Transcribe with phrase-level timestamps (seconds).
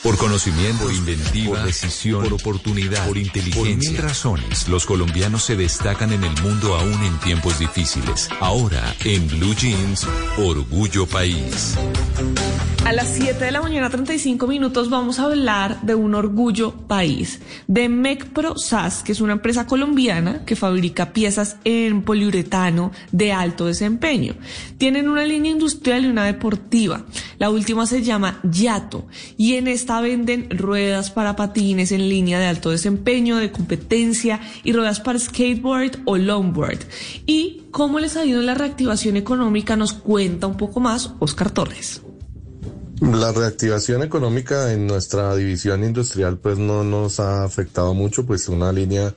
[0.00, 3.90] Por conocimiento, por inventiva, por decisión, por oportunidad, por inteligencia.
[3.90, 8.28] Por mil razones, los colombianos se destacan en el mundo aún en tiempos difíciles.
[8.40, 10.06] Ahora, en Blue Jeans,
[10.38, 11.76] Orgullo País.
[12.84, 17.40] A las 7 de la mañana, 35 minutos, vamos a hablar de un orgullo país,
[17.68, 23.66] de MecPro SAS, que es una empresa colombiana que fabrica piezas en poliuretano de alto
[23.66, 24.34] desempeño.
[24.78, 27.04] Tienen una línea industrial y una deportiva.
[27.38, 32.46] La última se llama Yato y en esta venden ruedas para patines en línea de
[32.46, 36.78] alto desempeño, de competencia y ruedas para skateboard o longboard.
[37.26, 41.50] Y cómo les ha ido en la reactivación económica nos cuenta un poco más Oscar
[41.50, 42.00] Torres.
[43.00, 48.70] La reactivación económica en nuestra división industrial pues no nos ha afectado mucho, pues una
[48.70, 49.16] línea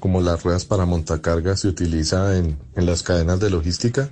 [0.00, 4.10] como las ruedas para montacargas se utiliza en, en las cadenas de logística,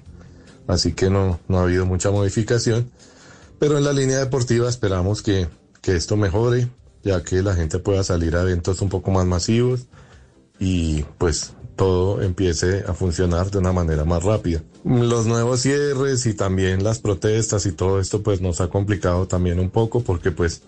[0.69, 2.89] así que no, no ha habido mucha modificación,
[3.59, 5.49] pero en la línea deportiva esperamos que,
[5.81, 6.69] que esto mejore,
[7.03, 9.87] ya que la gente pueda salir a eventos un poco más masivos
[10.59, 14.63] y pues todo empiece a funcionar de una manera más rápida.
[14.85, 19.59] Los nuevos cierres y también las protestas y todo esto pues nos ha complicado también
[19.59, 20.63] un poco porque pues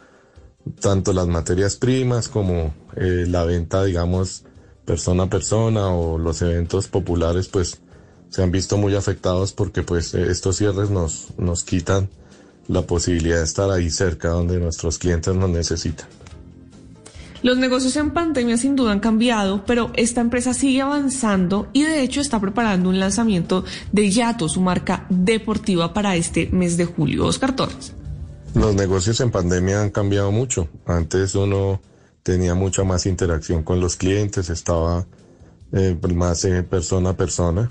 [0.80, 4.44] tanto las materias primas como eh, la venta digamos
[4.84, 7.80] persona a persona o los eventos populares pues
[8.30, 12.08] se han visto muy afectados porque pues estos cierres nos, nos quitan
[12.72, 16.08] la posibilidad de estar ahí cerca donde nuestros clientes nos necesitan.
[17.42, 22.02] Los negocios en pandemia sin duda han cambiado, pero esta empresa sigue avanzando y de
[22.02, 27.26] hecho está preparando un lanzamiento de Yato, su marca deportiva para este mes de julio.
[27.26, 27.94] Oscar Torres.
[28.54, 30.68] Los negocios en pandemia han cambiado mucho.
[30.86, 31.80] Antes uno
[32.22, 35.04] tenía mucha más interacción con los clientes, estaba
[35.72, 37.70] eh, más eh, persona a persona.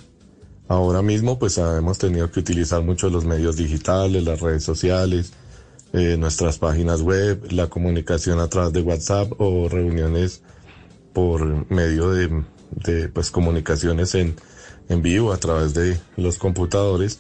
[0.72, 5.34] Ahora mismo pues hemos tenido que utilizar mucho los medios digitales, las redes sociales,
[5.92, 10.44] eh, nuestras páginas web, la comunicación a través de WhatsApp o reuniones
[11.12, 14.38] por medio de, de pues, comunicaciones en,
[14.88, 17.20] en vivo a través de los computadores.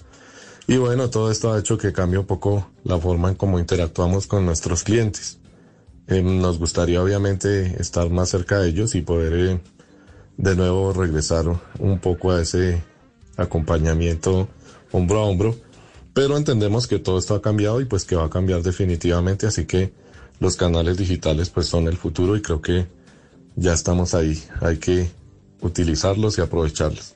[0.65, 4.27] Y bueno, todo esto ha hecho que cambie un poco la forma en cómo interactuamos
[4.27, 5.39] con nuestros clientes.
[6.07, 9.59] Eh, nos gustaría obviamente estar más cerca de ellos y poder eh,
[10.37, 11.47] de nuevo regresar
[11.79, 12.81] un poco a ese
[13.37, 14.49] acompañamiento
[14.91, 15.55] hombro a hombro
[16.13, 19.65] pero entendemos que todo esto ha cambiado y pues que va a cambiar definitivamente, así
[19.65, 19.91] que
[20.39, 22.85] los canales digitales pues son el futuro y creo que
[23.55, 25.09] ya estamos ahí, hay que
[25.61, 27.15] utilizarlos y aprovecharlos.